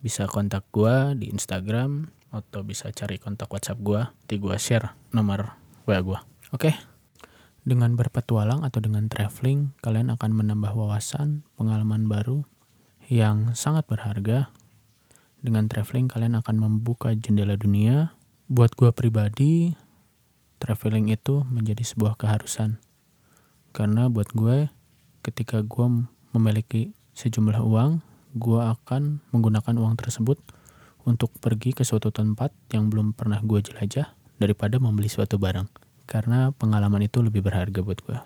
[0.00, 5.56] Bisa kontak gue di Instagram atau bisa cari kontak WhatsApp gue, di gue share nomor
[5.88, 6.18] WA gue,
[6.52, 6.60] oke?
[6.60, 6.74] Okay?
[7.60, 12.48] Dengan berpetualang atau dengan traveling, kalian akan menambah wawasan, pengalaman baru
[13.12, 14.48] yang sangat berharga.
[15.44, 18.16] Dengan traveling, kalian akan membuka jendela dunia.
[18.48, 19.76] Buat gue pribadi,
[20.56, 22.80] traveling itu menjadi sebuah keharusan.
[23.76, 24.72] Karena buat gue,
[25.20, 28.00] ketika gue memiliki sejumlah uang,
[28.36, 30.38] gue akan menggunakan uang tersebut
[31.02, 35.66] untuk pergi ke suatu tempat yang belum pernah gue jelajah daripada membeli suatu barang.
[36.06, 38.18] Karena pengalaman itu lebih berharga buat gue.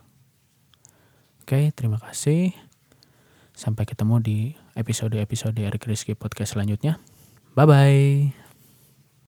[1.44, 2.56] Oke, terima kasih.
[3.52, 4.38] Sampai ketemu di
[4.74, 6.96] episode-episode Eric Rizky Podcast selanjutnya.
[7.54, 8.43] Bye-bye.